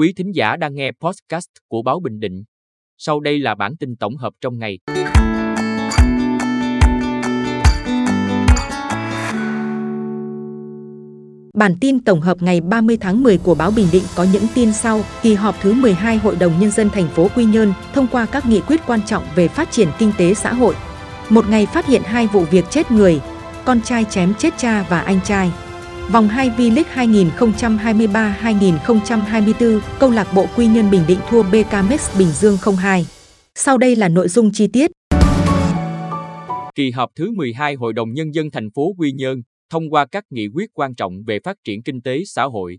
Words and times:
Quý 0.00 0.12
thính 0.16 0.32
giả 0.34 0.56
đang 0.56 0.74
nghe 0.74 0.92
podcast 1.00 1.46
của 1.68 1.82
Báo 1.82 2.00
Bình 2.00 2.20
Định. 2.20 2.44
Sau 2.98 3.20
đây 3.20 3.38
là 3.38 3.54
bản 3.54 3.76
tin 3.76 3.96
tổng 3.96 4.16
hợp 4.16 4.32
trong 4.40 4.58
ngày. 4.58 4.78
Bản 11.54 11.74
tin 11.80 12.04
tổng 12.04 12.20
hợp 12.20 12.42
ngày 12.42 12.60
30 12.60 12.96
tháng 13.00 13.22
10 13.22 13.38
của 13.38 13.54
báo 13.54 13.70
Bình 13.76 13.86
Định 13.92 14.02
có 14.16 14.26
những 14.32 14.44
tin 14.54 14.72
sau. 14.72 15.00
Kỳ 15.22 15.34
họp 15.34 15.54
thứ 15.60 15.72
12 15.72 16.16
Hội 16.16 16.36
đồng 16.36 16.60
Nhân 16.60 16.70
dân 16.70 16.90
thành 16.90 17.08
phố 17.08 17.28
Quy 17.36 17.44
Nhơn 17.44 17.72
thông 17.92 18.06
qua 18.12 18.26
các 18.26 18.46
nghị 18.46 18.60
quyết 18.60 18.80
quan 18.86 19.00
trọng 19.06 19.24
về 19.34 19.48
phát 19.48 19.70
triển 19.70 19.88
kinh 19.98 20.12
tế 20.18 20.34
xã 20.34 20.52
hội. 20.52 20.74
Một 21.28 21.48
ngày 21.48 21.66
phát 21.66 21.86
hiện 21.86 22.02
hai 22.02 22.26
vụ 22.26 22.44
việc 22.44 22.64
chết 22.70 22.90
người, 22.90 23.20
con 23.64 23.80
trai 23.80 24.04
chém 24.04 24.34
chết 24.38 24.54
cha 24.58 24.86
và 24.88 25.00
anh 25.00 25.20
trai. 25.24 25.50
Vòng 26.12 26.28
2 26.28 26.50
V-League 26.50 27.16
2023-2024, 27.38 29.80
câu 30.00 30.10
lạc 30.10 30.28
bộ 30.34 30.46
Quy 30.56 30.66
Nhân 30.66 30.90
Bình 30.90 31.02
Định 31.08 31.18
thua 31.28 31.42
BKMX 31.42 32.18
Bình 32.18 32.28
Dương 32.28 32.56
02. 32.78 33.06
Sau 33.54 33.78
đây 33.78 33.96
là 33.96 34.08
nội 34.08 34.28
dung 34.28 34.50
chi 34.52 34.66
tiết. 34.66 34.90
Kỳ 36.74 36.90
họp 36.90 37.10
thứ 37.16 37.30
12 37.30 37.74
Hội 37.74 37.92
đồng 37.92 38.12
Nhân 38.12 38.34
dân 38.34 38.50
thành 38.50 38.68
phố 38.74 38.94
Quy 38.98 39.12
Nhơn 39.12 39.42
thông 39.70 39.90
qua 39.90 40.06
các 40.06 40.24
nghị 40.30 40.48
quyết 40.54 40.70
quan 40.74 40.94
trọng 40.94 41.22
về 41.26 41.38
phát 41.44 41.56
triển 41.64 41.82
kinh 41.82 42.02
tế 42.02 42.22
xã 42.24 42.44
hội. 42.44 42.78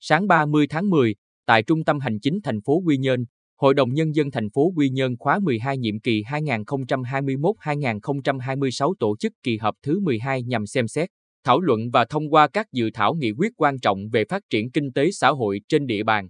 Sáng 0.00 0.28
30 0.28 0.66
tháng 0.70 0.90
10, 0.90 1.14
tại 1.46 1.62
Trung 1.62 1.84
tâm 1.84 2.00
Hành 2.00 2.20
chính 2.20 2.40
thành 2.44 2.60
phố 2.66 2.82
Quy 2.86 2.96
Nhơn, 2.96 3.24
Hội 3.60 3.74
đồng 3.74 3.94
Nhân 3.94 4.14
dân 4.14 4.30
thành 4.30 4.50
phố 4.50 4.72
Quy 4.76 4.90
Nhơn 4.90 5.16
khóa 5.18 5.38
12 5.38 5.78
nhiệm 5.78 6.00
kỳ 6.00 6.22
2021-2026 6.22 8.94
tổ 8.98 9.16
chức 9.16 9.32
kỳ 9.42 9.56
họp 9.56 9.74
thứ 9.82 10.00
12 10.00 10.42
nhằm 10.42 10.66
xem 10.66 10.88
xét, 10.88 11.08
thảo 11.44 11.60
luận 11.60 11.90
và 11.90 12.04
thông 12.04 12.30
qua 12.30 12.48
các 12.48 12.72
dự 12.72 12.90
thảo 12.94 13.14
nghị 13.14 13.30
quyết 13.30 13.52
quan 13.56 13.78
trọng 13.78 14.08
về 14.12 14.24
phát 14.24 14.42
triển 14.50 14.70
kinh 14.70 14.92
tế 14.92 15.10
xã 15.10 15.28
hội 15.28 15.60
trên 15.68 15.86
địa 15.86 16.02
bàn. 16.02 16.28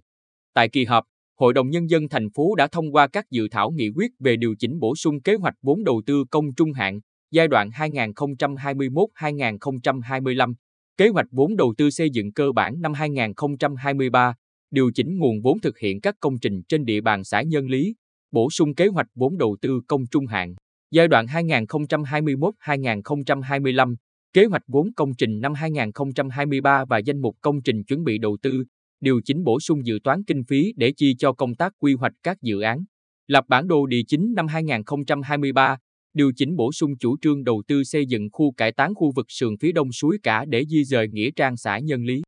Tại 0.53 0.69
kỳ 0.69 0.85
họp, 0.85 1.03
Hội 1.39 1.53
đồng 1.53 1.69
Nhân 1.69 1.89
dân 1.89 2.09
thành 2.09 2.29
phố 2.29 2.55
đã 2.55 2.67
thông 2.67 2.91
qua 2.91 3.07
các 3.07 3.25
dự 3.31 3.47
thảo 3.51 3.71
nghị 3.71 3.89
quyết 3.95 4.11
về 4.19 4.35
điều 4.35 4.55
chỉnh 4.59 4.79
bổ 4.79 4.95
sung 4.95 5.21
kế 5.21 5.35
hoạch 5.35 5.53
vốn 5.61 5.83
đầu 5.83 6.01
tư 6.05 6.25
công 6.31 6.45
trung 6.57 6.73
hạn 6.73 6.99
giai 7.31 7.47
đoạn 7.47 7.69
2021-2025, 7.69 10.53
kế 10.97 11.07
hoạch 11.07 11.27
vốn 11.31 11.55
đầu 11.55 11.73
tư 11.77 11.89
xây 11.89 12.09
dựng 12.09 12.33
cơ 12.33 12.51
bản 12.51 12.81
năm 12.81 12.93
2023, 12.93 14.35
điều 14.71 14.91
chỉnh 14.95 15.17
nguồn 15.17 15.41
vốn 15.41 15.59
thực 15.59 15.79
hiện 15.79 16.01
các 16.01 16.15
công 16.19 16.39
trình 16.41 16.61
trên 16.69 16.85
địa 16.85 17.01
bàn 17.01 17.23
xã 17.23 17.41
Nhân 17.41 17.67
Lý, 17.67 17.95
bổ 18.31 18.49
sung 18.49 18.75
kế 18.75 18.87
hoạch 18.87 19.07
vốn 19.15 19.37
đầu 19.37 19.57
tư 19.61 19.81
công 19.87 20.01
trung 20.11 20.27
hạn 20.27 20.55
giai 20.91 21.07
đoạn 21.07 21.25
2021-2025, 21.25 23.95
kế 24.35 24.45
hoạch 24.45 24.61
vốn 24.67 24.87
công 24.95 25.13
trình 25.17 25.39
năm 25.41 25.53
2023 25.53 26.85
và 26.89 26.97
danh 26.97 27.21
mục 27.21 27.35
công 27.41 27.61
trình 27.61 27.83
chuẩn 27.83 28.03
bị 28.03 28.17
đầu 28.17 28.37
tư, 28.41 28.63
điều 29.01 29.21
chỉnh 29.25 29.43
bổ 29.43 29.59
sung 29.59 29.85
dự 29.85 29.99
toán 30.03 30.23
kinh 30.23 30.43
phí 30.43 30.73
để 30.75 30.91
chi 30.97 31.15
cho 31.19 31.33
công 31.33 31.55
tác 31.55 31.73
quy 31.79 31.93
hoạch 31.93 32.13
các 32.23 32.37
dự 32.41 32.59
án, 32.59 32.83
lập 33.27 33.45
bản 33.47 33.67
đồ 33.67 33.85
địa 33.85 34.01
chính 34.07 34.33
năm 34.35 34.47
2023, 34.47 35.77
điều 36.13 36.31
chỉnh 36.35 36.55
bổ 36.55 36.71
sung 36.71 36.97
chủ 36.99 37.15
trương 37.21 37.43
đầu 37.43 37.63
tư 37.67 37.83
xây 37.83 38.05
dựng 38.05 38.29
khu 38.31 38.51
cải 38.51 38.71
tán 38.71 38.95
khu 38.95 39.11
vực 39.15 39.25
sườn 39.29 39.57
phía 39.61 39.71
đông 39.71 39.91
suối 39.91 40.17
cả 40.23 40.45
để 40.45 40.65
di 40.65 40.83
dời 40.83 41.07
nghĩa 41.11 41.29
trang 41.35 41.57
xã 41.57 41.79
Nhân 41.79 42.03
Lý. 42.03 42.21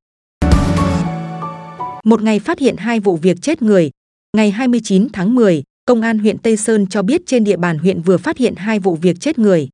Một 2.03 2.21
ngày 2.21 2.39
phát 2.39 2.59
hiện 2.59 2.75
hai 2.77 2.99
vụ 2.99 3.15
việc 3.17 3.37
chết 3.41 3.61
người. 3.61 3.91
Ngày 4.37 4.51
29 4.51 5.07
tháng 5.13 5.35
10, 5.35 5.63
Công 5.85 6.01
an 6.01 6.19
huyện 6.19 6.37
Tây 6.37 6.57
Sơn 6.57 6.87
cho 6.87 7.01
biết 7.01 7.21
trên 7.25 7.43
địa 7.43 7.57
bàn 7.57 7.77
huyện 7.77 8.01
vừa 8.01 8.17
phát 8.17 8.37
hiện 8.37 8.53
hai 8.55 8.79
vụ 8.79 8.95
việc 8.95 9.17
chết 9.19 9.39
người. 9.39 9.69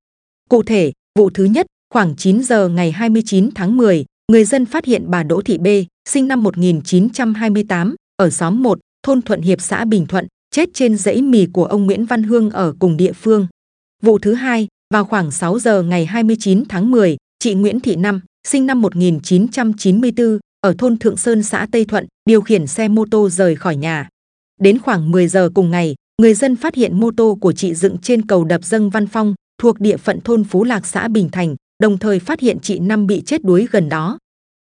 Cụ 0.50 0.64
thể, 0.64 0.92
vụ 1.20 1.30
thứ 1.30 1.46
nhất, 1.46 1.66
khoảng 1.94 2.16
9 2.16 2.44
giờ 2.44 2.70
ngày 2.70 2.92
29 2.92 3.50
tháng 3.56 3.78
10, 3.78 4.06
người 4.32 4.46
dân 4.46 4.66
phát 4.66 4.86
hiện 4.86 5.04
bà 5.08 5.24
Đỗ 5.24 5.42
Thị 5.42 5.58
B, 5.58 5.68
sinh 6.10 6.28
năm 6.28 6.44
1928, 6.44 7.96
ở 8.18 8.30
xóm 8.30 8.64
1, 8.64 8.80
thôn 9.04 9.22
Thuận 9.22 9.42
Hiệp 9.42 9.62
xã 9.62 9.86
Bình 9.86 10.06
Thuận, 10.06 10.28
chết 10.52 10.70
trên 10.74 10.98
dãy 10.98 11.22
mì 11.22 11.46
của 11.46 11.66
ông 11.66 11.86
Nguyễn 11.86 12.06
Văn 12.06 12.24
Hương 12.24 12.50
ở 12.50 12.74
cùng 12.80 12.98
địa 12.98 13.14
phương. 13.14 13.48
Vụ 14.04 14.20
thứ 14.20 14.34
hai, 14.34 14.68
vào 14.94 15.06
khoảng 15.06 15.32
6 15.32 15.60
giờ 15.60 15.82
ngày 15.82 16.06
29 16.06 16.64
tháng 16.70 16.92
10, 16.92 17.18
chị 17.40 17.54
Nguyễn 17.54 17.80
Thị 17.80 17.96
Năm, 17.96 18.22
sinh 18.48 18.66
năm 18.66 18.82
1994, 18.82 20.40
ở 20.62 20.76
thôn 20.78 20.98
Thượng 20.98 21.18
Sơn 21.18 21.44
xã 21.44 21.68
Tây 21.72 21.86
Thuận, 21.86 22.08
điều 22.30 22.42
khiển 22.42 22.68
xe 22.68 22.88
mô 22.88 23.06
tô 23.12 23.30
rời 23.30 23.56
khỏi 23.56 23.76
nhà. 23.76 24.10
Đến 24.62 24.80
khoảng 24.80 25.12
10 25.12 25.28
giờ 25.28 25.50
cùng 25.54 25.72
ngày, 25.72 25.96
người 26.22 26.34
dân 26.34 26.56
phát 26.56 26.76
hiện 26.76 27.00
mô 27.00 27.12
tô 27.18 27.38
của 27.42 27.52
chị 27.52 27.74
dựng 27.74 27.98
trên 27.98 28.26
cầu 28.26 28.44
đập 28.44 28.64
dâng 28.64 28.90
Văn 28.90 29.08
Phong, 29.08 29.36
thuộc 29.62 29.80
địa 29.80 29.98
phận 29.98 30.22
thôn 30.22 30.44
Phú 30.44 30.64
Lạc 30.64 30.86
xã 30.88 31.08
Bình 31.08 31.30
Thành, 31.32 31.56
đồng 31.84 31.98
thời 31.98 32.20
phát 32.20 32.40
hiện 32.40 32.58
chị 32.62 32.80
Năm 32.80 33.08
bị 33.08 33.22
chết 33.26 33.44
đuối 33.44 33.68
gần 33.72 33.90
đó. 33.90 34.18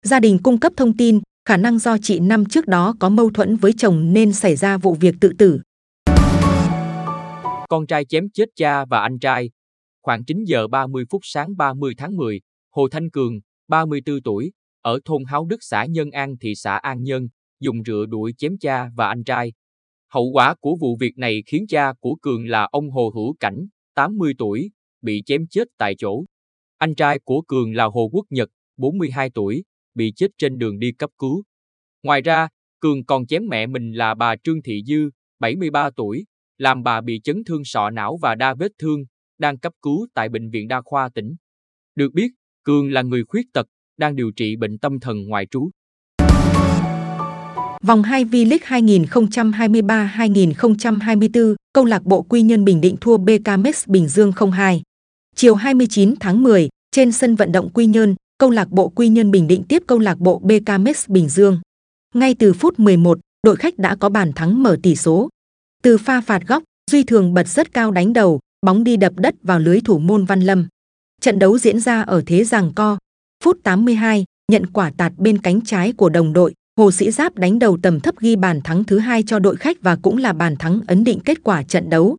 Gia 0.03 0.19
đình 0.19 0.37
cung 0.43 0.59
cấp 0.59 0.73
thông 0.77 0.97
tin, 0.97 1.19
khả 1.45 1.57
năng 1.57 1.79
do 1.79 1.97
chị 2.01 2.19
Năm 2.19 2.45
trước 2.45 2.67
đó 2.67 2.95
có 2.99 3.09
mâu 3.09 3.29
thuẫn 3.29 3.55
với 3.55 3.73
chồng 3.77 4.13
nên 4.13 4.33
xảy 4.33 4.55
ra 4.55 4.77
vụ 4.77 4.93
việc 4.93 5.15
tự 5.21 5.33
tử. 5.37 5.61
Con 7.69 7.87
trai 7.87 8.05
chém 8.05 8.29
chết 8.33 8.49
cha 8.55 8.85
và 8.85 8.99
anh 8.99 9.19
trai. 9.19 9.49
Khoảng 10.01 10.25
9 10.25 10.43
giờ 10.43 10.67
30 10.67 11.05
phút 11.09 11.21
sáng 11.23 11.57
30 11.57 11.93
tháng 11.97 12.15
10, 12.15 12.41
Hồ 12.75 12.87
Thanh 12.91 13.09
Cường, 13.09 13.39
34 13.67 14.21
tuổi, 14.23 14.51
ở 14.81 14.99
thôn 15.05 15.23
Háo 15.27 15.45
Đức 15.45 15.57
xã 15.61 15.85
Nhân 15.85 16.11
An 16.11 16.35
thị 16.41 16.55
xã 16.55 16.75
An 16.75 17.03
Nhân, 17.03 17.27
dùng 17.59 17.77
rựa 17.85 18.05
đuổi 18.09 18.33
chém 18.37 18.51
cha 18.59 18.89
và 18.95 19.07
anh 19.07 19.23
trai. 19.23 19.53
Hậu 20.13 20.25
quả 20.33 20.55
của 20.59 20.75
vụ 20.81 20.97
việc 20.99 21.17
này 21.17 21.43
khiến 21.45 21.65
cha 21.67 21.93
của 21.99 22.15
Cường 22.21 22.47
là 22.47 22.67
ông 22.71 22.89
Hồ 22.89 23.11
Hữu 23.15 23.35
Cảnh, 23.39 23.67
80 23.95 24.33
tuổi, 24.37 24.71
bị 25.01 25.23
chém 25.25 25.47
chết 25.47 25.67
tại 25.77 25.95
chỗ. 25.97 26.23
Anh 26.77 26.95
trai 26.95 27.19
của 27.19 27.41
Cường 27.41 27.75
là 27.75 27.85
Hồ 27.85 28.09
Quốc 28.11 28.25
Nhật, 28.29 28.49
42 28.77 29.29
tuổi, 29.29 29.63
bị 29.95 30.13
chết 30.15 30.27
trên 30.37 30.57
đường 30.57 30.79
đi 30.79 30.91
cấp 30.91 31.09
cứu. 31.17 31.43
Ngoài 32.03 32.21
ra, 32.21 32.47
Cường 32.79 33.05
còn 33.05 33.27
chém 33.27 33.47
mẹ 33.49 33.67
mình 33.67 33.91
là 33.91 34.13
bà 34.13 34.35
Trương 34.43 34.61
Thị 34.61 34.83
Dư, 34.87 35.09
73 35.39 35.89
tuổi, 35.95 36.25
làm 36.57 36.83
bà 36.83 37.01
bị 37.01 37.21
chấn 37.23 37.43
thương 37.43 37.61
sọ 37.65 37.89
não 37.89 38.17
và 38.21 38.35
đa 38.35 38.53
vết 38.53 38.71
thương, 38.79 38.99
đang 39.37 39.57
cấp 39.57 39.73
cứu 39.81 40.07
tại 40.13 40.29
Bệnh 40.29 40.49
viện 40.49 40.67
Đa 40.67 40.81
khoa 40.85 41.09
tỉnh. 41.09 41.35
Được 41.95 42.13
biết, 42.13 42.31
Cường 42.63 42.91
là 42.91 43.01
người 43.01 43.23
khuyết 43.27 43.45
tật, 43.53 43.67
đang 43.97 44.15
điều 44.15 44.31
trị 44.35 44.55
bệnh 44.55 44.77
tâm 44.77 44.99
thần 44.99 45.27
ngoại 45.27 45.45
trú. 45.51 45.69
Vòng 47.83 48.03
2 48.03 48.25
V-League 48.25 49.03
2023-2024, 50.09 51.55
câu 51.73 51.85
lạc 51.85 52.03
bộ 52.03 52.21
Quy 52.21 52.41
Nhơn 52.41 52.65
Bình 52.65 52.81
Định 52.81 52.95
thua 53.01 53.17
BKMX 53.17 53.87
Bình 53.87 54.07
Dương 54.07 54.31
02. 54.51 54.81
Chiều 55.39 55.55
29 55.55 56.13
tháng 56.19 56.43
10, 56.43 56.69
trên 56.91 57.11
sân 57.11 57.35
vận 57.35 57.51
động 57.51 57.69
Quy 57.73 57.85
Nhơn, 57.85 58.15
câu 58.37 58.49
lạc 58.49 58.69
bộ 58.69 58.89
Quy 58.89 59.09
Nhơn 59.09 59.31
Bình 59.31 59.47
Định 59.47 59.63
tiếp 59.63 59.83
câu 59.87 59.99
lạc 59.99 60.19
bộ 60.19 60.39
BKMX 60.39 61.09
Bình 61.09 61.29
Dương. 61.29 61.59
Ngay 62.15 62.35
từ 62.39 62.53
phút 62.53 62.79
11, 62.79 63.19
đội 63.43 63.55
khách 63.55 63.77
đã 63.77 63.95
có 63.95 64.09
bàn 64.09 64.33
thắng 64.33 64.63
mở 64.63 64.77
tỷ 64.83 64.95
số. 64.95 65.29
Từ 65.83 65.97
pha 65.97 66.21
phạt 66.21 66.47
góc, 66.47 66.63
Duy 66.91 67.03
Thường 67.03 67.33
bật 67.33 67.47
rất 67.47 67.73
cao 67.73 67.91
đánh 67.91 68.13
đầu, 68.13 68.39
bóng 68.65 68.83
đi 68.83 68.97
đập 68.97 69.13
đất 69.15 69.35
vào 69.43 69.59
lưới 69.59 69.81
thủ 69.81 69.99
môn 69.99 70.25
Văn 70.25 70.41
Lâm. 70.41 70.67
Trận 71.21 71.39
đấu 71.39 71.57
diễn 71.57 71.79
ra 71.79 72.01
ở 72.01 72.23
thế 72.25 72.43
giằng 72.43 72.73
co. 72.75 72.97
Phút 73.43 73.57
82, 73.63 74.25
nhận 74.51 74.65
quả 74.67 74.91
tạt 74.97 75.13
bên 75.17 75.37
cánh 75.37 75.61
trái 75.61 75.93
của 75.93 76.09
đồng 76.09 76.33
đội, 76.33 76.53
Hồ 76.79 76.91
Sĩ 76.91 77.11
Giáp 77.11 77.35
đánh 77.35 77.59
đầu 77.59 77.77
tầm 77.81 77.99
thấp 77.99 78.15
ghi 78.19 78.35
bàn 78.35 78.61
thắng 78.63 78.83
thứ 78.83 78.99
hai 78.99 79.23
cho 79.23 79.39
đội 79.39 79.55
khách 79.55 79.81
và 79.81 79.95
cũng 79.95 80.17
là 80.17 80.33
bàn 80.33 80.55
thắng 80.55 80.81
ấn 80.87 81.03
định 81.03 81.19
kết 81.25 81.43
quả 81.43 81.63
trận 81.63 81.89
đấu. 81.89 82.17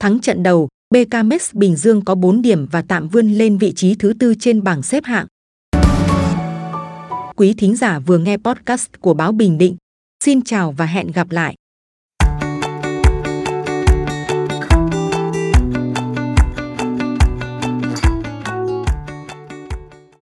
Thắng 0.00 0.20
trận 0.20 0.42
đầu, 0.42 0.68
BKMX 0.96 1.54
Bình 1.54 1.76
Dương 1.76 2.04
có 2.04 2.14
4 2.14 2.42
điểm 2.42 2.66
và 2.70 2.82
tạm 2.82 3.08
vươn 3.08 3.32
lên 3.32 3.58
vị 3.58 3.72
trí 3.72 3.94
thứ 3.94 4.12
tư 4.18 4.34
trên 4.40 4.62
bảng 4.62 4.82
xếp 4.82 5.04
hạng. 5.04 5.26
Quý 7.36 7.54
thính 7.54 7.76
giả 7.76 7.98
vừa 7.98 8.18
nghe 8.18 8.36
podcast 8.36 8.88
của 9.00 9.14
báo 9.14 9.32
Bình 9.32 9.58
Định. 9.58 9.76
Xin 10.24 10.42
chào 10.42 10.72
và 10.72 10.86
hẹn 10.86 11.12
gặp 11.12 11.30
lại. 11.30 11.54